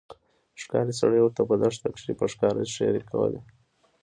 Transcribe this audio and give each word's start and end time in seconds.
ښکارې 0.61 0.93
سړي 0.99 1.19
ورته 1.21 1.41
په 1.49 1.55
دښته 1.61 1.87
کښي 1.95 2.13
په 2.19 2.25
ښکاره 2.31 2.61
ښيرې 2.73 3.01
کولې 3.09 3.41